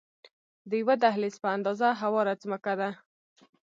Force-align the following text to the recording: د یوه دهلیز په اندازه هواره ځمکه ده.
د 0.69 0.71
یوه 0.81 0.95
دهلیز 1.03 1.35
په 1.43 1.47
اندازه 1.55 1.87
هواره 2.01 2.33
ځمکه 2.43 2.73
ده. 2.79 2.89